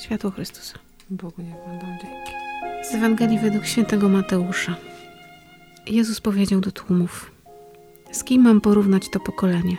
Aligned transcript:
Światło 0.00 0.30
Chrystusa. 0.30 0.78
Bogu 1.10 1.42
niech 1.42 1.54
będą 1.66 1.86
dzięki. 1.86 2.32
Z 2.90 2.94
Ewangelii 2.94 3.38
według 3.38 3.66
świętego 3.66 4.08
Mateusza. 4.08 4.76
Jezus 5.86 6.20
powiedział 6.20 6.60
do 6.60 6.72
tłumów: 6.72 7.30
Z 8.12 8.24
kim 8.24 8.42
mam 8.42 8.60
porównać 8.60 9.10
to 9.10 9.20
pokolenie? 9.20 9.76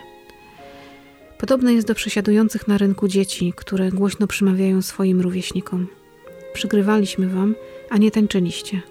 Podobne 1.38 1.74
jest 1.74 1.88
do 1.88 1.96
przesiadujących 1.96 2.68
na 2.68 2.78
rynku 2.78 3.08
dzieci, 3.08 3.54
które 3.56 3.92
głośno 3.92 4.28
przemawiają 4.28 4.82
swoim 4.82 5.22
rówieśnikom. 5.22 5.88
Przygrywaliśmy 6.54 7.28
wam, 7.28 7.56
a 7.90 7.98
nie 7.98 8.12
tańczyliście. 8.12 8.82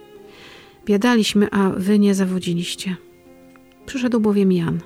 Biadaliśmy, 0.86 1.50
a 1.50 1.70
wy 1.70 1.98
nie 1.98 2.14
zawodziliście. 2.14 2.96
Przyszedł 3.86 4.20
bowiem 4.20 4.52
Jan. 4.52 4.80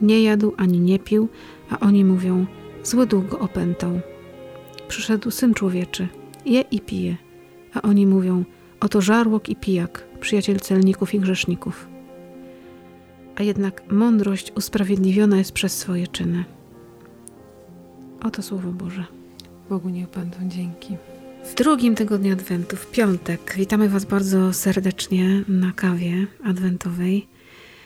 Nie 0.00 0.22
jadł 0.22 0.52
ani 0.56 0.80
nie 0.80 0.98
pił, 0.98 1.28
a 1.70 1.80
oni 1.80 2.04
mówią: 2.04 2.46
Zły 2.82 3.06
duch 3.06 3.28
go 3.28 3.38
opętał. 3.38 4.00
Przyszedł 4.88 5.30
syn 5.30 5.54
człowieczy, 5.54 6.08
je 6.46 6.60
i 6.60 6.80
pije, 6.80 7.16
a 7.74 7.82
oni 7.82 8.06
mówią: 8.06 8.44
Oto 8.80 9.00
żarłok 9.00 9.48
i 9.48 9.56
pijak, 9.56 10.04
przyjaciel 10.20 10.60
celników 10.60 11.14
i 11.14 11.20
grzeszników. 11.20 11.88
A 13.36 13.42
jednak 13.42 13.92
mądrość 13.92 14.52
usprawiedliwiona 14.56 15.38
jest 15.38 15.52
przez 15.52 15.78
swoje 15.78 16.06
czyny. 16.06 16.44
Oto 18.22 18.42
słowo 18.42 18.70
Boże. 18.70 19.04
Bogu 19.68 19.88
niech 19.88 20.10
będą 20.10 20.36
dzięki. 20.48 20.96
W 21.44 21.54
drugim 21.54 21.94
tygodniu 21.94 22.32
Adwentu, 22.32 22.76
w 22.76 22.90
piątek, 22.90 23.54
witamy 23.56 23.88
Was 23.88 24.04
bardzo 24.04 24.52
serdecznie 24.52 25.42
na 25.48 25.72
kawie 25.72 26.26
adwentowej, 26.44 27.26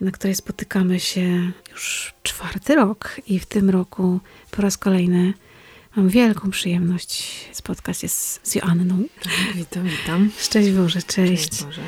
na 0.00 0.10
której 0.10 0.34
spotykamy 0.34 1.00
się 1.00 1.52
już 1.72 2.14
czwarty 2.22 2.74
rok 2.74 3.20
i 3.26 3.38
w 3.38 3.46
tym 3.46 3.70
roku 3.70 4.20
po 4.50 4.62
raz 4.62 4.78
kolejny 4.78 5.34
mam 5.96 6.08
wielką 6.08 6.50
przyjemność 6.50 7.34
spotkać 7.52 7.98
się 7.98 8.08
z, 8.08 8.40
z 8.42 8.54
Joanną. 8.54 9.02
Witam, 9.54 9.84
witam. 9.84 10.30
Szczęść 10.38 10.70
Boże, 10.70 11.02
cześć. 11.02 11.48
Cześć 11.48 11.64
Boże. 11.64 11.82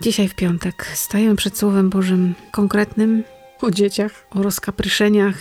Dzisiaj 0.00 0.28
w 0.28 0.34
piątek 0.34 0.86
stajemy 0.94 1.36
przed 1.36 1.58
Słowem 1.58 1.90
Bożym 1.90 2.34
konkretnym 2.52 3.24
o 3.60 3.70
dzieciach, 3.70 4.26
o 4.30 4.42
rozkapryszeniach 4.42 5.36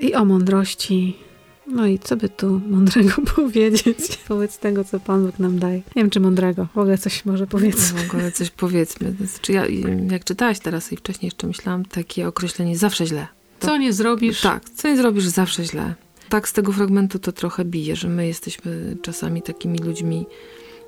i 0.00 0.14
o 0.14 0.24
mądrości. 0.24 1.27
No 1.68 1.86
i 1.86 1.98
co 1.98 2.16
by 2.16 2.28
tu 2.28 2.60
mądrego 2.68 3.12
powiedzieć 3.36 4.18
wobec 4.28 4.58
tego, 4.58 4.84
co 4.84 5.00
Pan 5.00 5.26
Bóg 5.26 5.38
nam 5.38 5.58
daje? 5.58 5.76
Nie 5.76 5.82
wiem, 5.96 6.10
czy 6.10 6.20
mądrego. 6.20 6.66
W 6.74 6.78
ogóle 6.78 6.98
coś 6.98 7.24
może 7.24 7.46
powiedzmy. 7.46 8.02
W 8.02 8.10
ogóle 8.10 8.32
coś 8.32 8.50
powiedzmy. 8.50 9.14
Znaczy 9.20 9.52
ja, 9.52 9.64
jak 10.10 10.24
czytałaś 10.24 10.58
teraz 10.58 10.92
i 10.92 10.96
wcześniej 10.96 11.26
jeszcze 11.26 11.46
myślałam, 11.46 11.84
takie 11.84 12.28
określenie 12.28 12.78
zawsze 12.78 13.06
źle. 13.06 13.26
To, 13.58 13.66
Co 13.66 13.76
nie 13.76 13.92
zrobisz? 13.92 14.40
Tak, 14.40 14.70
co 14.70 14.88
nie 14.88 14.96
zrobisz 14.96 15.26
zawsze 15.26 15.64
źle. 15.64 15.94
Tak 16.28 16.48
z 16.48 16.52
tego 16.52 16.72
fragmentu 16.72 17.18
to 17.18 17.32
trochę 17.32 17.64
bije, 17.64 17.96
że 17.96 18.08
my 18.08 18.26
jesteśmy 18.26 18.96
czasami 19.02 19.42
takimi 19.42 19.78
ludźmi, 19.78 20.26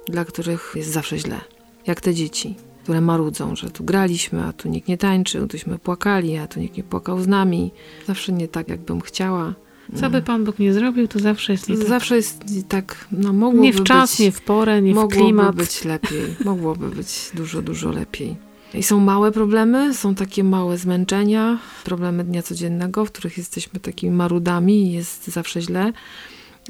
dla 0.08 0.25
których 0.25 0.73
jest 0.77 0.91
zawsze 0.91 1.19
źle. 1.19 1.41
Jak 1.86 2.01
te 2.01 2.14
dzieci, 2.14 2.55
które 2.83 3.01
marudzą, 3.01 3.56
że 3.56 3.70
tu 3.70 3.84
graliśmy, 3.84 4.45
a 4.45 4.53
tu 4.53 4.69
nikt 4.69 4.89
nie 4.89 4.98
tańczył, 4.98 5.47
tuśmy 5.47 5.78
płakali, 5.78 6.36
a 6.36 6.47
tu 6.47 6.61
nikt 6.61 6.77
nie 6.77 6.83
płakał 6.84 7.23
z 7.23 7.27
nami. 7.27 7.70
Zawsze 8.06 8.33
nie 8.33 8.48
tak, 8.48 8.69
jakbym 8.69 9.01
chciała. 9.01 9.55
Co 9.94 10.10
by 10.10 10.22
Pan 10.22 10.44
Bóg 10.44 10.58
nie 10.58 10.72
zrobił, 10.72 11.08
to 11.08 11.19
zawsze 11.19 11.52
jest 11.52 11.69
nie 11.69 11.78
tak. 11.78 11.86
Zawsze 11.88 12.16
jest 12.16 12.44
tak, 12.69 13.06
no 13.12 13.33
mogłoby 13.33 13.62
Nie 13.66 13.72
w 13.72 13.83
czas, 13.83 14.10
być, 14.10 14.19
nie 14.20 14.33
w 14.33 14.41
porę, 14.41 14.83
nie 14.83 14.92
w 14.92 14.94
mogłoby 14.94 15.16
klimat. 15.16 15.56
być 15.56 15.84
lepiej. 15.84 16.36
Mogłoby 16.44 16.88
być 16.88 17.30
dużo, 17.34 17.62
dużo 17.62 17.91
lepiej. 17.91 18.36
I 18.74 18.83
są 18.83 19.00
małe 19.00 19.33
problemy, 19.33 19.94
są 19.94 20.14
takie 20.14 20.44
małe 20.44 20.78
zmęczenia, 20.78 21.58
problemy 21.84 22.24
dnia 22.24 22.42
codziennego, 22.42 23.05
w 23.05 23.11
których 23.12 23.38
jesteśmy 23.38 23.80
takimi 23.80 24.16
marudami 24.16 24.83
i 24.83 24.92
jest 24.92 25.28
zawsze 25.28 25.62
źle. 25.62 25.92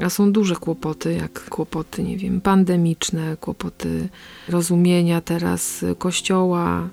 A 0.02 0.10
są 0.10 0.32
duże 0.32 0.56
kłopoty, 0.56 1.12
jak 1.14 1.44
kłopoty, 1.48 2.02
nie 2.02 2.16
wiem, 2.16 2.40
pandemiczne, 2.40 3.36
kłopoty 3.40 4.08
rozumienia 4.48 5.20
teraz 5.20 5.84
Kościoła, 5.98 6.88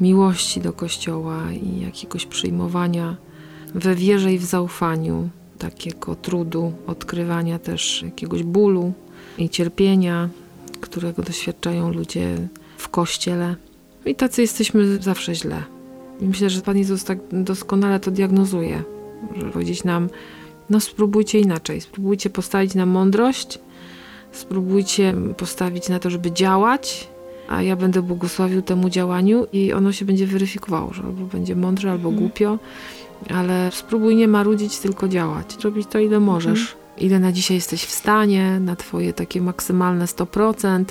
miłości 0.00 0.60
do 0.60 0.72
Kościoła 0.72 1.52
i 1.52 1.80
jakiegoś 1.80 2.26
przyjmowania 2.26 3.16
we 3.74 3.94
wierze 3.94 4.32
i 4.34 4.38
w 4.38 4.44
zaufaniu, 4.44 5.28
takiego 5.60 6.14
trudu, 6.14 6.72
odkrywania 6.86 7.58
też 7.58 8.02
jakiegoś 8.02 8.42
bólu 8.42 8.92
i 9.38 9.48
cierpienia, 9.48 10.28
którego 10.80 11.22
doświadczają 11.22 11.92
ludzie 11.92 12.36
w 12.76 12.88
Kościele. 12.88 13.56
I 14.06 14.14
tacy 14.14 14.42
jesteśmy 14.42 14.98
zawsze 15.02 15.34
źle. 15.34 15.62
I 16.20 16.24
myślę, 16.24 16.50
że 16.50 16.60
Pan 16.60 16.78
Jezus 16.78 17.04
tak 17.04 17.18
doskonale 17.32 18.00
to 18.00 18.10
diagnozuje, 18.10 18.82
żeby 19.36 19.50
powiedzieć 19.50 19.84
nam, 19.84 20.08
no 20.70 20.80
spróbujcie 20.80 21.40
inaczej, 21.40 21.80
spróbujcie 21.80 22.30
postawić 22.30 22.74
na 22.74 22.86
mądrość, 22.86 23.58
spróbujcie 24.32 25.14
postawić 25.36 25.88
na 25.88 25.98
to, 25.98 26.10
żeby 26.10 26.32
działać, 26.32 27.08
a 27.48 27.62
ja 27.62 27.76
będę 27.76 28.02
błogosławił 28.02 28.62
temu 28.62 28.90
działaniu 28.90 29.46
i 29.52 29.72
ono 29.72 29.92
się 29.92 30.04
będzie 30.04 30.26
weryfikowało, 30.26 30.92
że 30.92 31.02
albo 31.02 31.24
będzie 31.26 31.56
mądrze, 31.56 31.90
albo 31.90 32.08
Mhm. 32.08 32.16
głupio, 32.16 32.58
ale 33.28 33.70
spróbuj 33.72 34.16
nie 34.16 34.28
marudzić, 34.28 34.78
tylko 34.78 35.08
działać. 35.08 35.64
Robić 35.64 35.86
to, 35.90 35.98
ile 35.98 36.20
możesz. 36.20 36.76
Ile 36.98 37.18
na 37.18 37.32
dzisiaj 37.32 37.54
jesteś 37.54 37.84
w 37.84 37.90
stanie, 37.90 38.60
na 38.60 38.76
twoje 38.76 39.12
takie 39.12 39.40
maksymalne 39.40 40.04
100%. 40.04 40.84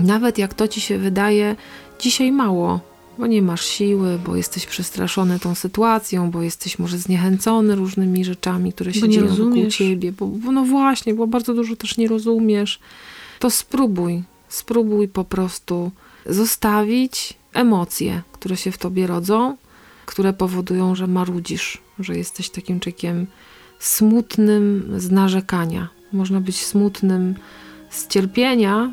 Nawet 0.00 0.38
jak 0.38 0.54
to 0.54 0.68
ci 0.68 0.80
się 0.80 0.98
wydaje 0.98 1.56
dzisiaj 1.98 2.32
mało, 2.32 2.80
bo 3.18 3.26
nie 3.26 3.42
masz 3.42 3.64
siły, 3.64 4.18
bo 4.26 4.36
jesteś 4.36 4.66
przestraszony 4.66 5.38
tą 5.38 5.54
sytuacją, 5.54 6.30
bo 6.30 6.42
jesteś 6.42 6.78
może 6.78 6.98
zniechęcony 6.98 7.74
różnymi 7.74 8.24
rzeczami, 8.24 8.72
które 8.72 8.94
się 8.94 9.00
Bo 9.00 9.08
dzieją 9.08 9.26
wokół 9.26 9.44
rozumiesz. 9.44 9.76
ciebie, 9.76 10.12
bo, 10.12 10.26
bo 10.26 10.52
no 10.52 10.64
właśnie, 10.64 11.14
bo 11.14 11.26
bardzo 11.26 11.54
dużo 11.54 11.76
też 11.76 11.96
nie 11.96 12.08
rozumiesz, 12.08 12.80
to 13.38 13.50
spróbuj, 13.50 14.22
spróbuj 14.48 15.08
po 15.08 15.24
prostu 15.24 15.90
zostawić 16.26 17.34
emocje, 17.52 18.22
które 18.32 18.56
się 18.56 18.72
w 18.72 18.78
tobie 18.78 19.06
rodzą, 19.06 19.56
które 20.06 20.32
powodują, 20.32 20.94
że 20.94 21.06
marudzisz, 21.06 21.78
że 21.98 22.16
jesteś 22.16 22.50
takim 22.50 22.80
człowiekiem 22.80 23.26
smutnym 23.78 24.92
z 24.96 25.10
narzekania. 25.10 25.88
Można 26.12 26.40
być 26.40 26.64
smutnym 26.66 27.34
z 27.90 28.08
cierpienia, 28.08 28.92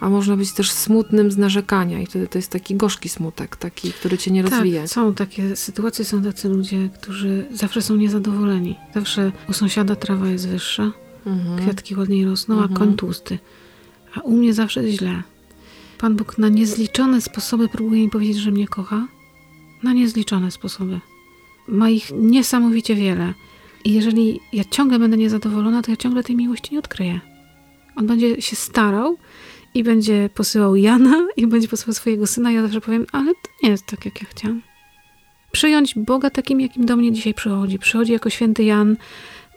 a 0.00 0.08
można 0.10 0.36
być 0.36 0.52
też 0.52 0.70
smutnym 0.70 1.30
z 1.30 1.36
narzekania 1.36 2.00
i 2.00 2.06
wtedy 2.06 2.26
to 2.28 2.38
jest 2.38 2.50
taki 2.50 2.76
gorzki 2.76 3.08
smutek, 3.08 3.56
taki, 3.56 3.92
który 3.92 4.18
cię 4.18 4.30
nie 4.30 4.42
rozwija. 4.42 4.80
Tak, 4.82 4.90
są 4.90 5.14
takie 5.14 5.56
sytuacje, 5.56 6.04
są 6.04 6.22
tacy 6.22 6.48
ludzie, 6.48 6.88
którzy 7.00 7.46
zawsze 7.52 7.82
są 7.82 7.96
niezadowoleni. 7.96 8.76
Zawsze 8.94 9.32
u 9.48 9.52
sąsiada 9.52 9.96
trawa 9.96 10.28
jest 10.28 10.48
wyższa, 10.48 10.92
Mhm. 11.26 11.58
kwiatki 11.58 11.96
ładniej 11.96 12.24
rosną, 12.24 12.54
a 12.54 12.62
Mhm. 12.62 12.78
koń 12.78 12.96
tłusty. 12.96 13.38
A 14.14 14.20
u 14.20 14.36
mnie 14.36 14.54
zawsze 14.54 14.82
jest 14.84 14.98
źle. 14.98 15.22
Pan 15.98 16.16
Bóg 16.16 16.38
na 16.38 16.48
niezliczone 16.48 17.20
sposoby 17.20 17.68
próbuje 17.68 18.02
mi 18.02 18.10
powiedzieć, 18.10 18.36
że 18.36 18.50
mnie 18.50 18.68
kocha. 18.68 19.06
Na 19.82 19.92
niezliczone 19.92 20.50
sposoby. 20.50 21.00
Ma 21.68 21.90
ich 21.90 22.10
niesamowicie 22.14 22.94
wiele. 22.94 23.34
I 23.84 23.92
jeżeli 23.92 24.40
ja 24.52 24.64
ciągle 24.64 24.98
będę 24.98 25.16
niezadowolona, 25.16 25.82
to 25.82 25.90
ja 25.90 25.96
ciągle 25.96 26.22
tej 26.24 26.36
miłości 26.36 26.72
nie 26.72 26.78
odkryję. 26.78 27.20
On 27.96 28.06
będzie 28.06 28.42
się 28.42 28.56
starał 28.56 29.18
i 29.74 29.84
będzie 29.84 30.30
posyłał 30.34 30.76
Jana 30.76 31.28
i 31.36 31.46
będzie 31.46 31.68
posyłał 31.68 31.94
swojego 31.94 32.26
syna. 32.26 32.52
Ja 32.52 32.62
zawsze 32.62 32.80
powiem, 32.80 33.06
ale 33.12 33.34
to 33.34 33.50
nie 33.62 33.70
jest 33.70 33.86
tak, 33.86 34.04
jak 34.04 34.22
ja 34.22 34.28
chciałam. 34.30 34.62
Przyjąć 35.52 35.94
Boga 35.94 36.30
takim, 36.30 36.60
jakim 36.60 36.86
do 36.86 36.96
mnie 36.96 37.12
dzisiaj 37.12 37.34
przychodzi. 37.34 37.78
Przychodzi 37.78 38.12
jako 38.12 38.30
święty 38.30 38.64
Jan, 38.64 38.96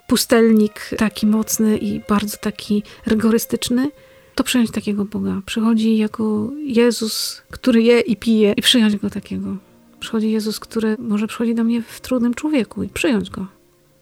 pustelnik 0.08 0.90
taki 0.98 1.28
mocny 1.28 1.78
i 1.78 2.02
bardzo 2.10 2.38
taki 2.38 2.84
rygorystyczny, 3.06 3.92
to 4.36 4.44
przyjąć 4.44 4.72
takiego 4.72 5.06
Boga. 5.06 5.42
Przychodzi 5.46 5.98
jako 5.98 6.50
Jezus, 6.64 7.42
który 7.52 7.84
je 7.84 8.00
i 8.00 8.16
pije 8.16 8.54
i 8.58 8.62
przyjąć 8.62 8.96
Go 8.96 9.10
takiego. 9.10 9.71
Przychodzi 10.02 10.32
Jezus, 10.32 10.60
który 10.60 10.96
może 11.00 11.28
przychodzi 11.28 11.56
do 11.56 11.64
mnie 11.64 11.82
w 11.82 12.02
trudnym 12.02 12.34
człowieku 12.34 12.84
i 12.84 12.90
przyjąć 12.90 13.30
Go. 13.30 13.46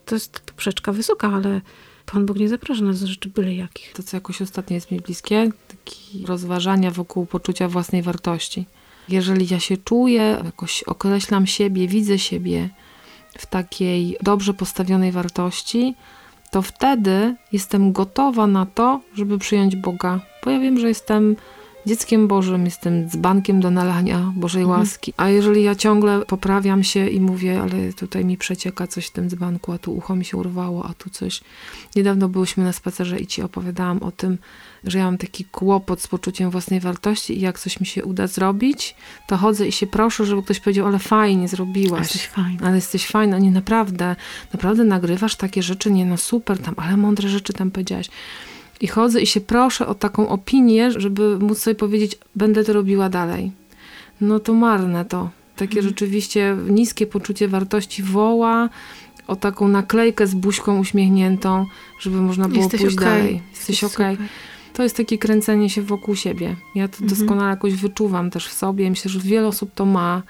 To 0.05 0.15
jest 0.15 0.39
poprzeczka 0.39 0.91
wysoka, 0.91 1.31
ale 1.33 1.61
Pan 2.05 2.25
Bóg 2.25 2.37
nie 2.37 2.49
zaprasza 2.49 2.83
nas 2.83 3.01
do 3.01 3.07
rzeczy 3.07 3.29
byle 3.29 3.55
jakich. 3.55 3.93
To, 3.93 4.03
co 4.03 4.17
jakoś 4.17 4.41
ostatnio 4.41 4.75
jest 4.75 4.91
mi 4.91 4.99
bliskie, 4.99 5.51
takie 5.67 6.27
rozważania 6.27 6.91
wokół 6.91 7.25
poczucia 7.25 7.67
własnej 7.67 8.01
wartości. 8.01 8.65
Jeżeli 9.09 9.47
ja 9.51 9.59
się 9.59 9.77
czuję, 9.77 10.41
jakoś 10.45 10.83
określam 10.83 11.47
siebie, 11.47 11.87
widzę 11.87 12.19
siebie 12.19 12.69
w 13.37 13.45
takiej 13.45 14.17
dobrze 14.21 14.53
postawionej 14.53 15.11
wartości, 15.11 15.95
to 16.51 16.61
wtedy 16.61 17.35
jestem 17.51 17.91
gotowa 17.91 18.47
na 18.47 18.65
to, 18.65 19.01
żeby 19.15 19.37
przyjąć 19.37 19.75
Boga, 19.75 20.19
bo 20.45 20.51
ja 20.51 20.59
wiem, 20.59 20.79
że 20.79 20.87
jestem 20.87 21.35
dzieckiem 21.85 22.27
Bożym, 22.27 22.65
jestem 22.65 23.09
dzbankiem 23.09 23.59
do 23.61 23.71
nalania 23.71 24.33
Bożej 24.35 24.61
Mhm. 24.61 24.79
łaski. 24.79 25.13
A 25.17 25.29
jeżeli 25.29 25.63
ja 25.63 25.75
ciągle 25.75 26.25
poprawiam 26.25 26.83
się 26.83 27.07
i 27.07 27.21
mówię, 27.21 27.61
ale 27.61 27.93
tutaj 27.93 28.25
mi 28.25 28.37
przecieka 28.37 28.87
coś 28.87 29.07
w 29.07 29.11
tym 29.11 29.29
dzbanku, 29.29 29.71
a 29.71 29.77
tu 29.77 29.95
ucho 29.95 30.15
mi 30.15 30.25
się 30.25 30.37
urwało, 30.37 30.85
a 30.85 30.93
tu 30.93 31.09
coś. 31.09 31.41
Niedawno 31.95 32.29
byłyśmy 32.29 32.63
na 32.63 32.73
spacerze 32.73 33.19
i 33.19 33.27
ci 33.27 33.41
opowiadałam 33.41 34.03
o 34.03 34.11
tym, 34.11 34.37
że 34.83 34.97
ja 34.97 35.05
mam 35.05 35.17
taki 35.17 35.45
kłopot 35.45 36.01
z 36.01 36.07
poczuciem 36.07 36.49
własnej 36.49 36.79
wartości 36.79 37.37
i 37.37 37.41
jak 37.41 37.59
coś 37.59 37.79
mi 37.79 37.85
się 37.85 38.05
uda 38.05 38.27
zrobić, 38.27 38.95
to 39.27 39.37
chodzę 39.37 39.67
i 39.67 39.71
się 39.71 39.87
proszę, 39.87 40.25
żeby 40.25 40.43
ktoś 40.43 40.59
powiedział, 40.59 40.87
ale 40.87 40.99
fajnie 40.99 41.47
zrobiłaś. 41.47 42.01
Jesteś 42.01 42.27
fajny. 42.27 42.59
Ale 42.65 42.75
jesteś 42.75 43.07
fajna, 43.07 43.39
nie 43.39 43.51
naprawdę, 43.51 44.15
naprawdę 44.53 44.83
nagrywasz 44.83 45.35
takie 45.35 45.63
rzeczy, 45.63 45.91
nie 45.91 46.05
no 46.05 46.17
super 46.17 46.57
tam, 46.59 46.73
ale 46.77 46.97
mądre 46.97 47.29
rzeczy 47.29 47.53
tam 47.53 47.71
powiedziałaś. 47.71 48.09
I 48.81 48.87
chodzę 48.87 49.21
i 49.21 49.27
się 49.27 49.41
proszę 49.41 49.87
o 49.87 49.95
taką 49.95 50.29
opinię, 50.29 50.91
żeby 50.91 51.39
móc 51.39 51.59
sobie 51.59 51.75
powiedzieć, 51.75 52.17
będę 52.35 52.63
to 52.63 52.73
robiła 52.73 53.09
dalej. 53.09 53.51
No 54.21 54.39
to 54.39 54.53
marne 54.53 55.05
to. 55.05 55.29
Takie 55.55 55.77
Mhm. 55.79 55.87
rzeczywiście 55.87 56.57
niskie 56.69 57.07
poczucie 57.07 57.47
wartości 57.47 58.03
woła 58.03 58.69
o 59.27 59.35
taką 59.35 59.67
naklejkę 59.67 60.27
z 60.27 60.35
buźką 60.35 60.79
uśmiechniętą, 60.79 61.65
żeby 61.99 62.21
można 62.21 62.47
było 62.49 62.61
Jesteś 62.61 62.81
pójść 62.81 62.97
okej. 62.97 63.07
dalej. 63.07 63.41
Jesteś 63.55 63.83
okej. 63.83 64.15
super. 64.15 64.27
To 64.79 64.83
jest 64.83 64.97
takie 64.97 65.17
kręcenie 65.17 65.69
się 65.69 65.81
wokół 65.81 66.15
siebie. 66.15 66.55
Ja 66.75 66.87
to 66.87 66.97
Mhm. 67.01 67.09
doskonale 67.19 67.49
jakoś 67.49 67.73
wyczuwam 67.73 68.29
też 68.29 68.47
w 68.47 68.53
sobie. 68.53 68.89
Myślę, 68.89 69.11
że 69.11 69.19
wiele 69.19 69.47
osób 69.47 69.71
to 69.75 69.85
ma, 69.85 70.23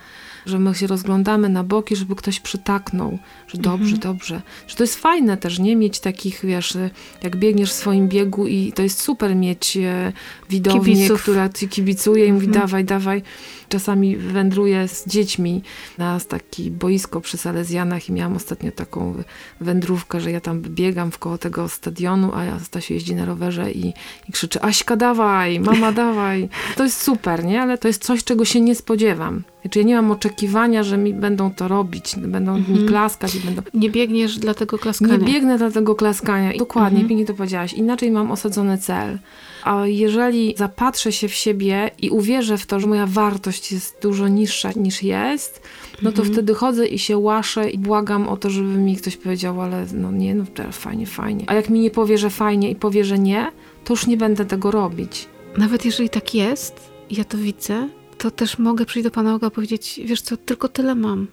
że 0.45 0.59
my 0.59 0.75
się 0.75 0.87
rozglądamy 0.87 1.49
na 1.49 1.63
boki, 1.63 1.95
żeby 1.95 2.15
ktoś 2.15 2.39
przytaknął, 2.39 3.19
że 3.47 3.57
dobrze, 3.57 3.95
Mhm. 3.95 3.99
dobrze. 4.13 4.41
Że 4.67 4.75
to 4.75 4.83
jest 4.83 4.95
fajne 4.95 5.37
też, 5.37 5.59
nie? 5.59 5.75
Mieć 5.75 5.99
takich, 5.99 6.39
wiesz, 6.43 6.77
jak 7.23 7.35
biegniesz 7.35 7.69
w 7.71 7.73
swoim 7.73 8.07
biegu 8.07 8.47
i 8.47 8.71
to 8.75 8.81
jest 8.81 9.01
super 9.01 9.35
mieć 9.35 9.77
e, 9.77 10.13
widownię, 10.49 10.93
Kibiców. 10.95 11.21
która 11.21 11.49
ci 11.49 11.67
kibicuje 11.67 12.25
i 12.25 12.33
mówi 12.33 12.45
Mhm. 12.47 12.63
dawaj, 12.65 12.85
dawaj. 12.85 13.21
Czasami 13.69 14.17
wędruję 14.17 14.87
z 14.87 15.07
dziećmi 15.07 15.61
na 15.97 16.19
takie 16.19 16.71
boisko 16.71 17.21
przy 17.21 17.37
Salezjanach 17.37 18.09
i 18.09 18.11
miałam 18.11 18.35
ostatnio 18.35 18.71
taką 18.71 19.23
wędrówkę, 19.61 20.21
że 20.21 20.31
ja 20.31 20.41
tam 20.41 20.61
biegam 20.61 21.11
w 21.11 21.17
koło 21.17 21.37
tego 21.37 21.69
stadionu, 21.69 22.31
a 22.33 22.59
Stasiu 22.59 22.93
jeździ 22.93 23.15
na 23.15 23.25
rowerze 23.25 23.71
i, 23.71 23.93
i 24.29 24.31
krzyczy 24.39 24.61
Aśka 24.61 24.95
dawaj, 24.95 25.59
mama 25.59 25.91
dawaj. 26.03 26.49
To 26.75 26.83
jest 26.83 27.01
super, 27.01 27.45
nie? 27.45 27.61
Ale 27.61 27.77
to 27.77 27.87
jest 27.87 28.03
coś, 28.03 28.23
czego 28.23 28.45
się 28.45 28.61
nie 28.61 28.75
spodziewam. 28.75 29.43
Znaczy 29.61 29.79
ja 29.79 29.85
nie 29.85 29.95
mam 29.95 30.11
oczekiwania, 30.11 30.83
że 30.83 30.97
mi 30.97 31.13
będą 31.13 31.51
to 31.53 31.67
robić, 31.67 32.15
będą 32.17 32.53
mi 32.53 32.59
Mhm. 32.59 32.87
klaskać 32.87 33.35
i 33.35 33.39
będą... 33.39 33.61
Nie 33.73 33.89
biegniesz 33.89 34.37
dla 34.39 34.53
tego 34.53 34.77
klaskania. 34.77 35.17
Nie 35.17 35.25
biegnę 35.25 35.57
dla 35.57 35.71
tego 35.71 35.95
klaskania. 35.95 36.53
I 36.53 36.57
Dokładnie, 36.59 36.99
Mhm. 36.99 37.07
pięknie 37.09 37.25
to 37.25 37.33
powiedziałaś. 37.33 37.73
Inaczej 37.73 38.11
mam 38.11 38.31
osadzony 38.31 38.77
cel. 38.77 39.19
A 39.63 39.87
jeżeli 39.87 40.53
zapatrzę 40.57 41.11
się 41.11 41.27
w 41.27 41.33
siebie 41.33 41.91
i 42.01 42.09
uwierzę 42.09 42.57
w 42.57 42.65
to, 42.65 42.79
że 42.79 42.87
moja 42.87 43.05
wartość 43.07 43.71
jest 43.71 43.97
dużo 44.01 44.27
niższa 44.27 44.69
niż 44.75 45.03
jest, 45.03 45.61
no 46.01 46.11
to 46.11 46.17
Mhm. 46.21 46.33
wtedy 46.33 46.53
chodzę 46.53 46.87
i 46.87 46.99
się 46.99 47.17
łaszę 47.17 47.69
i 47.69 47.77
błagam 47.77 48.27
o 48.27 48.37
to, 48.37 48.49
żeby 48.49 48.67
mi 48.77 48.95
ktoś 48.95 49.17
powiedział, 49.17 49.61
ale 49.61 49.85
no 49.93 50.11
nie, 50.11 50.35
no 50.35 50.43
fajnie, 50.71 51.05
fajnie. 51.05 51.43
A 51.47 51.53
jak 51.53 51.69
mi 51.69 51.79
nie 51.79 51.91
powie, 51.91 52.17
że 52.17 52.29
fajnie 52.29 52.69
i 52.71 52.75
powie, 52.75 53.05
że 53.05 53.19
nie, 53.19 53.51
to 53.89 53.93
już 53.93 54.07
nie 54.07 54.17
będę 54.17 54.45
tego 54.45 54.71
robić. 54.71 55.27
Nawet 55.57 55.85
jeżeli 55.85 56.09
tak 56.09 56.35
jest, 56.35 56.89
i 57.09 57.15
ja 57.15 57.23
to 57.23 57.37
widzę, 57.37 57.89
to 58.17 58.31
też 58.31 58.59
mogę 58.59 58.85
przyjść 58.85 59.03
do 59.03 59.11
Pana 59.11 59.31
Boga 59.31 59.47
i 59.47 59.51
powiedzieć, 59.51 59.99
wiesz 60.05 60.21
co, 60.21 60.37
tylko 60.37 60.67
tyle 60.67 60.95
mam. 60.95 61.27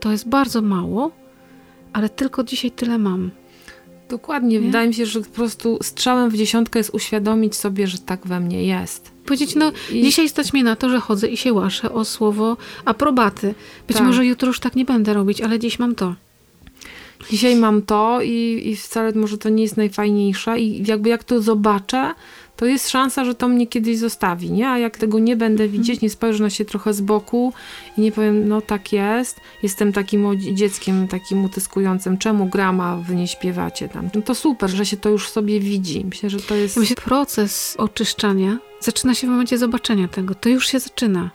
To 0.00 0.12
jest 0.12 0.28
bardzo 0.28 0.62
mało, 0.62 1.10
ale 1.92 2.08
tylko 2.08 2.44
dzisiaj 2.44 2.70
tyle 2.70 2.98
mam. 2.98 3.30
Dokładnie. 4.08 4.58
Nie? 4.60 4.66
Wydaje 4.66 4.88
mi 4.88 4.94
się, 4.94 5.06
że 5.06 5.20
po 5.20 5.30
prostu 5.30 5.78
strzałem 5.82 6.30
w 6.30 6.36
dziesiątkę 6.36 6.78
jest 6.78 6.90
uświadomić 6.94 7.54
sobie, 7.54 7.86
że 7.86 7.98
tak 7.98 8.26
we 8.26 8.40
mnie 8.40 8.64
jest. 8.64 9.10
Powiedzieć, 9.26 9.54
no 9.54 9.72
I- 9.92 10.02
dzisiaj 10.02 10.28
stać 10.28 10.52
mnie 10.52 10.64
na 10.64 10.76
to, 10.76 10.88
że 10.88 11.00
chodzę 11.00 11.28
i 11.28 11.36
się 11.36 11.52
łaszę 11.52 11.92
o 11.92 12.04
słowo 12.04 12.56
aprobaty. 12.84 13.54
Być 13.88 13.96
Tak. 13.96 14.06
może 14.06 14.26
jutro 14.26 14.48
już 14.48 14.60
tak 14.60 14.76
nie 14.76 14.84
będę 14.84 15.14
robić, 15.14 15.40
ale 15.40 15.58
dziś 15.58 15.78
mam 15.78 15.94
to. 15.94 16.14
Dzisiaj 17.30 17.56
mam 17.56 17.82
to 17.82 18.22
i, 18.22 18.62
i 18.64 18.76
wcale 18.76 19.12
może 19.12 19.38
to 19.38 19.48
nie 19.48 19.62
jest 19.62 19.76
najfajniejsze 19.76 20.58
i 20.58 20.86
jakby 20.86 21.08
jak 21.08 21.24
to 21.24 21.42
zobaczę, 21.42 22.14
to 22.56 22.66
jest 22.66 22.90
szansa, 22.90 23.24
że 23.24 23.34
to 23.34 23.48
mnie 23.48 23.66
kiedyś 23.66 23.98
zostawi, 23.98 24.50
nie? 24.52 24.68
A 24.68 24.78
jak 24.78 24.98
tego 24.98 25.18
nie 25.18 25.36
będę 25.36 25.68
widzieć, 25.68 26.00
nie 26.00 26.10
spojrzę 26.10 26.42
na 26.42 26.50
się 26.50 26.64
trochę 26.64 26.94
z 26.94 27.00
boku 27.00 27.52
i 27.98 28.00
nie 28.00 28.12
powiem, 28.12 28.48
no 28.48 28.60
tak 28.60 28.92
jest, 28.92 29.40
jestem 29.62 29.92
takim 29.92 30.40
dzieckiem 30.54 31.08
takim 31.08 31.44
utyskującym, 31.44 32.18
czemu 32.18 32.46
grama 32.46 32.96
wy 32.96 33.14
nie 33.14 33.28
śpiewacie 33.28 33.88
tam? 33.88 34.08
No 34.14 34.22
to 34.22 34.34
super, 34.34 34.70
że 34.70 34.86
się 34.86 34.96
to 34.96 35.08
już 35.08 35.28
sobie 35.28 35.60
widzi. 35.60 36.04
Myślę, 36.04 36.30
że 36.30 36.40
to 36.40 36.54
jest... 36.54 36.76
Ja 36.76 36.80
Myślę, 36.80 36.96
proces 36.96 37.74
oczyszczania 37.78 38.58
zaczyna 38.80 39.14
się 39.14 39.26
w 39.26 39.30
momencie 39.30 39.58
zobaczenia 39.58 40.08
tego. 40.08 40.34
To 40.34 40.48
już 40.48 40.68
się 40.68 40.78
zaczyna. 40.78 41.30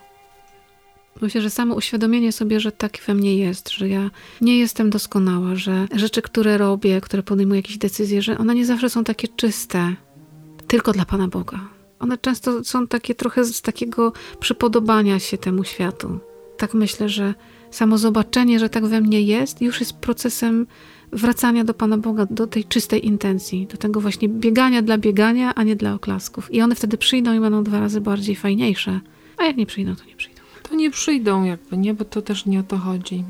Myślę, 1.20 1.42
że 1.42 1.50
samo 1.50 1.74
uświadomienie 1.74 2.32
sobie, 2.32 2.60
że 2.60 2.72
tak 2.72 2.98
we 3.06 3.14
mnie 3.14 3.36
jest, 3.36 3.70
że 3.70 3.88
ja 3.88 4.10
nie 4.40 4.58
jestem 4.58 4.90
doskonała, 4.90 5.56
że 5.56 5.88
rzeczy, 5.94 6.22
które 6.22 6.58
robię, 6.58 7.00
które 7.00 7.22
podejmuję 7.22 7.58
jakieś 7.58 7.78
decyzje, 7.78 8.22
że 8.22 8.38
one 8.38 8.54
nie 8.54 8.66
zawsze 8.66 8.90
są 8.90 9.04
takie 9.04 9.28
czyste, 9.28 9.94
tylko 10.66 10.92
dla 10.92 11.04
Pana 11.04 11.28
Boga. 11.28 11.60
One 11.98 12.18
często 12.18 12.64
są 12.64 12.86
takie 12.86 13.14
trochę 13.14 13.44
z 13.44 13.62
takiego 13.62 14.12
przypodobania 14.40 15.18
się 15.18 15.38
temu 15.38 15.64
światu. 15.64 16.18
Tak 16.56 16.74
myślę, 16.74 17.08
że 17.08 17.34
samo 17.70 17.98
zobaczenie, 17.98 18.58
że 18.58 18.68
tak 18.68 18.86
we 18.86 19.00
mnie 19.00 19.22
jest, 19.22 19.62
już 19.62 19.80
jest 19.80 19.92
procesem 19.92 20.66
wracania 21.12 21.64
do 21.64 21.74
Pana 21.74 21.98
Boga, 21.98 22.26
do 22.30 22.46
tej 22.46 22.64
czystej 22.64 23.06
intencji, 23.06 23.66
do 23.66 23.76
tego 23.76 24.00
właśnie 24.00 24.28
biegania 24.28 24.82
dla 24.82 24.98
biegania, 24.98 25.54
a 25.54 25.62
nie 25.62 25.76
dla 25.76 25.94
oklasków. 25.94 26.54
I 26.54 26.62
one 26.62 26.74
wtedy 26.74 26.98
przyjdą 26.98 27.34
i 27.34 27.40
będą 27.40 27.64
dwa 27.64 27.80
razy 27.80 28.00
bardziej 28.00 28.36
fajniejsze. 28.36 29.00
A 29.36 29.44
jak 29.44 29.56
nie 29.56 29.66
przyjdą, 29.66 29.96
to 29.96 30.04
nie 30.04 30.16
przyjdą. 30.16 30.29
Nie 30.80 30.90
przyjdą 30.90 31.44
jakby, 31.44 31.76
nie? 31.76 31.94
Bo 31.94 32.04
to 32.04 32.22
też 32.22 32.46
nie 32.46 32.60
o 32.60 32.62
to 32.62 32.78
chodzi. 32.78 33.24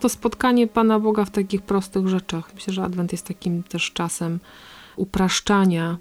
To 0.00 0.08
spotkanie 0.08 0.66
Pana 0.66 1.00
Boga 1.00 1.24
w 1.24 1.30
takich 1.30 1.62
prostych 1.62 2.08
rzeczach. 2.08 2.54
Myślę, 2.54 2.72
że 2.72 2.84
Adwent 2.84 3.12
jest 3.12 3.26
takim 3.26 3.62
też 3.62 3.92
czasem 3.92 4.40
upraszczania. 4.96 5.98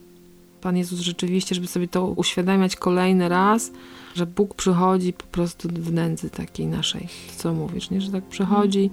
Pan 0.61 0.77
Jezus 0.77 0.99
rzeczywiście, 0.99 1.55
żeby 1.55 1.67
sobie 1.67 1.87
to 1.87 2.05
uświadamiać 2.05 2.75
kolejny 2.75 3.29
raz, 3.29 3.71
że 4.15 4.25
Bóg 4.25 4.55
przychodzi 4.55 5.13
po 5.13 5.23
prostu 5.23 5.69
w 5.69 5.93
nędzy 5.93 6.29
takiej 6.29 6.67
naszej. 6.67 7.07
Co 7.37 7.53
mówisz, 7.53 7.89
nie? 7.89 8.01
Że 8.01 8.11
tak 8.11 8.23
przychodzi 8.23 8.89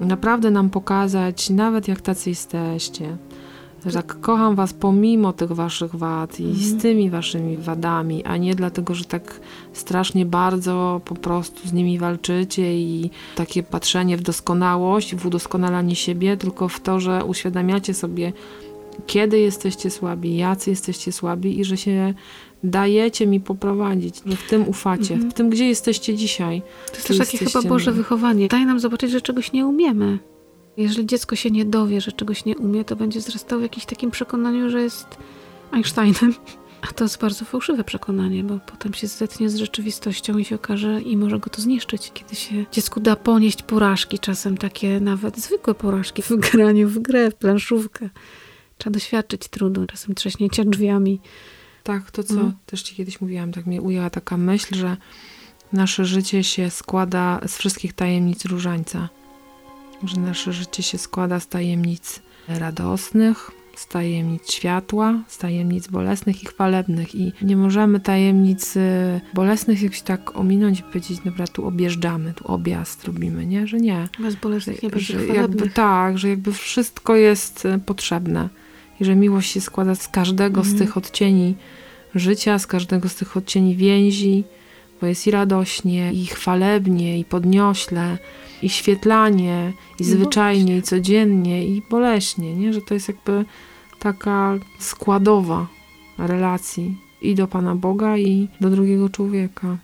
naprawdę 0.00 0.50
nam 0.50 0.70
pokazać, 0.70 1.50
nawet 1.50 1.88
jak 1.88 2.00
tacy 2.00 2.30
jesteście, 2.30 3.16
że 3.86 3.92
tak 3.92 4.20
kocham 4.20 4.54
was 4.54 4.72
pomimo 4.72 5.32
tych 5.32 5.52
waszych 5.52 5.94
wad 5.94 6.40
i 6.40 6.44
Mhm. 6.44 6.62
z 6.64 6.82
tymi 6.82 7.10
waszymi 7.10 7.56
wadami, 7.56 8.24
a 8.24 8.36
nie 8.36 8.54
dlatego, 8.54 8.94
że 8.94 9.04
tak 9.04 9.40
strasznie 9.72 10.26
bardzo 10.26 11.00
po 11.04 11.14
prostu 11.14 11.68
z 11.68 11.72
nimi 11.72 11.98
walczycie 11.98 12.74
i 12.78 13.10
takie 13.36 13.62
patrzenie 13.62 14.16
w 14.16 14.22
doskonałość, 14.22 15.14
w 15.14 15.26
udoskonalanie 15.26 15.96
siebie, 15.96 16.36
tylko 16.36 16.68
w 16.68 16.80
to, 16.80 17.00
że 17.00 17.24
uświadamiacie 17.24 17.94
sobie, 17.94 18.32
kiedy 19.06 19.38
jesteście 19.38 19.90
słabi, 19.90 20.36
jacy 20.36 20.70
jesteście 20.70 21.12
słabi 21.12 21.60
i 21.60 21.64
że 21.64 21.76
się 21.76 22.14
dajecie 22.64 23.26
mi 23.26 23.40
poprowadzić, 23.40 24.22
że 24.26 24.36
w 24.36 24.48
tym 24.50 24.68
ufacie, 24.68 25.14
Mhm. 25.14 25.30
w 25.30 25.34
tym, 25.34 25.50
gdzie 25.50 25.68
jesteście 25.68 26.14
dzisiaj. 26.16 26.62
To 26.86 26.92
jest 26.96 27.08
też 27.08 27.18
takie 27.18 27.38
chyba 27.38 27.62
Boże 27.62 27.92
wychowanie. 27.92 28.48
Daje 28.48 28.66
nam 28.66 28.80
zobaczyć, 28.80 29.10
że 29.10 29.20
czegoś 29.20 29.52
nie 29.52 29.66
umiemy. 29.66 30.18
Jeżeli 30.76 31.06
dziecko 31.06 31.36
się 31.36 31.50
nie 31.50 31.64
dowie, 31.64 32.00
że 32.00 32.12
czegoś 32.12 32.44
nie 32.44 32.56
umie, 32.58 32.84
to 32.84 32.96
będzie 32.96 33.20
wzrastało 33.20 33.60
w 33.60 33.62
jakimś 33.62 33.86
takim 33.86 34.10
przekonaniu, 34.10 34.70
że 34.70 34.82
jest 34.82 35.06
Einsteinem. 35.72 36.34
A 36.82 36.86
to 36.92 37.04
jest 37.04 37.20
bardzo 37.20 37.44
fałszywe 37.44 37.84
przekonanie, 37.84 38.44
bo 38.44 38.58
potem 38.58 38.94
się 38.94 39.06
zetnie 39.06 39.48
z 39.50 39.56
rzeczywistością 39.56 40.38
i 40.38 40.44
się 40.44 40.54
okaże 40.54 41.00
i 41.00 41.16
może 41.16 41.38
go 41.38 41.50
to 41.50 41.62
zniszczyć. 41.62 42.10
Kiedy 42.14 42.34
się 42.34 42.64
dziecku 42.72 43.00
da 43.00 43.16
ponieść 43.16 43.62
porażki, 43.62 44.18
czasem 44.18 44.56
takie 44.58 45.00
nawet 45.00 45.38
zwykłe 45.38 45.74
porażki 45.74 46.22
w 46.22 46.36
graniu 46.36 46.88
w 46.88 46.98
grę, 46.98 47.30
w 47.30 47.34
planszówkę. 47.34 48.10
Trzeba 48.78 48.94
doświadczyć 48.94 49.48
trudu, 49.48 49.86
czasem 49.86 50.14
trzaśnięcia 50.14 50.64
drzwiami. 50.64 51.20
Tak, 51.82 52.10
to 52.10 52.22
co 52.22 52.34
Mhm. 52.34 52.52
też 52.66 52.82
ci 52.82 52.94
kiedyś 52.94 53.20
mówiłam, 53.20 53.52
tak 53.52 53.66
mnie 53.66 53.82
ujęła 53.82 54.10
taka 54.10 54.36
myśl, 54.36 54.74
że 54.74 54.96
nasze 55.72 56.04
życie 56.04 56.44
się 56.44 56.70
składa 56.70 57.40
z 57.46 57.58
wszystkich 57.58 57.92
tajemnic 57.92 58.44
różańca. 58.44 59.08
Że 60.04 60.20
nasze 60.20 60.52
życie 60.52 60.82
się 60.82 60.98
składa 60.98 61.40
z 61.40 61.48
tajemnic 61.48 62.20
radosnych, 62.48 63.50
z 63.76 63.86
tajemnic 63.86 64.52
światła, 64.52 65.22
z 65.28 65.38
tajemnic 65.38 65.88
bolesnych 65.88 66.42
i 66.42 66.46
chwalebnych. 66.46 67.14
I 67.14 67.32
nie 67.42 67.56
możemy 67.56 68.00
tajemnic 68.00 68.76
y, 68.76 69.20
bolesnych 69.34 69.82
jakoś 69.82 70.02
tak 70.02 70.36
ominąć 70.36 70.80
i 70.80 70.82
powiedzieć, 70.82 71.18
dobra, 71.24 71.46
tu 71.46 71.66
objeżdżamy, 71.66 72.34
tu 72.34 72.46
objazd 72.46 73.04
robimy, 73.04 73.46
nie? 73.46 73.66
Że 73.66 73.76
nie. 73.80 74.08
Bez 74.18 74.34
bolesnych 74.34 74.82
nie 74.82 74.90
będzie 74.90 75.18
że 75.18 75.26
jakby 75.26 75.70
tak, 75.70 76.18
że 76.18 76.28
jakby 76.28 76.52
wszystko 76.52 77.16
jest 77.16 77.66
e, 77.66 77.78
potrzebne 77.78 78.48
i 79.00 79.04
że 79.04 79.16
miłość 79.16 79.52
się 79.52 79.60
składa 79.60 79.94
z 79.94 80.08
każdego 80.08 80.62
z 80.64 80.66
Mhm. 80.68 80.78
tych 80.86 80.96
odcieni 80.96 81.54
życia, 82.14 82.58
z 82.58 82.66
każdego 82.66 83.08
z 83.08 83.14
tych 83.14 83.36
odcieni 83.36 83.76
więzi, 83.76 84.44
bo 85.02 85.06
jest 85.06 85.26
i 85.26 85.30
radośnie, 85.30 86.12
i 86.12 86.26
chwalebnie, 86.26 87.18
i 87.18 87.24
podniośle, 87.24 88.18
i 88.62 88.68
świetlanie, 88.68 89.72
i 90.00 90.04
zwyczajnie, 90.04 90.76
i 90.76 90.82
codziennie, 90.82 91.66
i 91.66 91.82
boleśnie, 91.90 92.56
nie? 92.56 92.72
Że 92.72 92.80
to 92.82 92.94
jest 92.94 93.08
jakby 93.08 93.44
taka 93.98 94.58
składowa 94.78 95.66
relacji. 96.18 96.96
i 97.22 97.34
do 97.34 97.46
Pana 97.48 97.74
Boga, 97.74 98.18
i 98.18 98.48
do 98.60 98.70
drugiego 98.70 99.08
człowieka. 99.08 99.78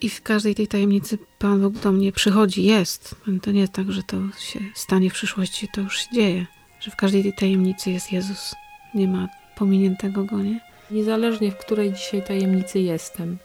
I 0.00 0.08
w 0.08 0.22
każdej 0.22 0.54
tej 0.54 0.66
tajemnicy 0.68 1.18
Pan 1.38 1.60
Bóg 1.62 1.74
do 1.74 1.92
mnie 1.92 2.12
przychodzi, 2.12 2.64
jest. 2.64 3.16
To 3.42 3.52
nie 3.52 3.60
jest 3.60 3.72
tak, 3.72 3.92
że 3.92 4.02
to 4.02 4.16
się 4.38 4.60
stanie 4.74 5.10
w 5.10 5.12
przyszłości, 5.12 5.68
to 5.72 5.80
już 5.80 5.98
się 5.98 6.14
dzieje. 6.14 6.46
Że 6.80 6.90
w 6.90 6.96
każdej 6.96 7.22
tej 7.22 7.32
tajemnicy 7.32 7.90
jest 7.90 8.12
Jezus. 8.12 8.54
Nie 8.94 9.08
ma 9.08 9.28
pominiętego 9.56 10.24
go, 10.24 10.42
nie? 10.42 10.60
Niezależnie 10.90 11.50
w 11.50 11.56
której 11.56 11.92
dzisiaj 11.92 12.22
tajemnicy 12.22 12.80
jestem. 12.80 13.38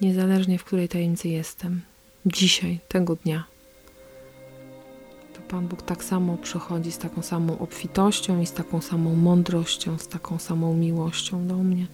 Niezależnie 0.00 0.58
w 0.58 0.64
której 0.64 0.88
tajemnicy 0.88 1.28
jestem. 1.28 1.80
Dzisiaj, 2.26 2.78
tego 2.88 3.16
dnia. 3.16 3.44
To 5.34 5.40
Pan 5.40 5.68
Bóg 5.68 5.82
tak 5.82 6.04
samo 6.04 6.36
przychodzi 6.36 6.92
z 6.92 6.98
taką 6.98 7.22
samą 7.22 7.58
obfitością 7.58 8.40
i 8.40 8.46
z 8.46 8.52
taką 8.52 8.80
samą 8.80 9.14
mądrością, 9.14 9.98
z 9.98 10.08
taką 10.08 10.38
samą 10.38 10.74
miłością 10.74 11.46
do 11.46 11.56
mnie. 11.56 11.86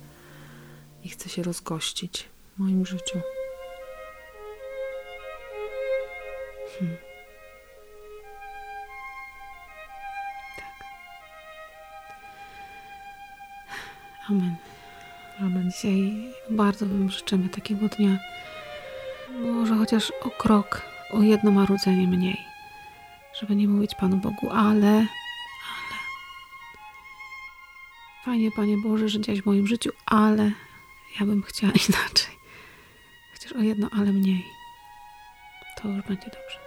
I 1.05 1.09
chce 1.09 1.28
się 1.28 1.43
rozgościć 1.43 2.28
w 2.57 2.59
moim 2.59 2.87
życiu. 2.87 3.21
Hmm. 6.78 6.97
Tak. 10.57 10.87
Amen. 14.28 14.68
Amen. 15.40 15.71
Dzisiaj 15.71 16.12
bardzo 16.50 16.87
Wam 16.87 17.11
życzymy 17.11 17.49
takiego 17.49 17.88
dnia. 17.88 18.18
Może 19.40 19.75
chociaż 19.76 20.12
o 20.23 20.30
krok, 20.30 20.83
o 21.12 21.23
jedno 21.23 21.50
marudzenie 21.50 22.07
mniej. 22.09 22.40
Żeby 23.40 23.57
nie 23.57 23.68
mówić 23.68 23.95
Panu 23.95 24.16
Bogu, 24.16 24.50
ale, 24.50 24.87
ale. 24.87 25.07
Fajnie, 28.25 28.50
Panie 28.50 28.76
Boże, 28.76 29.09
że 29.09 29.21
działaś 29.21 29.42
w 29.42 29.47
moim 29.47 29.66
życiu, 29.66 29.90
ale 30.07 30.52
ja 31.21 31.26
bym 31.26 31.42
chciała 31.42 31.73
inaczej. 31.88 32.38
Chociaż 33.33 33.52
o 33.52 33.61
jedno, 33.61 33.88
ale 33.92 34.12
mniej. 34.12 34.45
To 35.76 35.88
już 35.88 36.02
będzie 36.07 36.26
dobrze. 36.26 36.59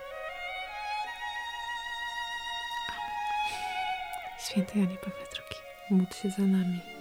Amen. 2.90 4.40
Święty 4.40 4.80
Janie 4.80 4.98
Pawle 4.98 5.26
II. 5.36 5.62
Módl 5.90 6.14
się 6.14 6.30
za 6.30 6.42
nami. 6.42 7.01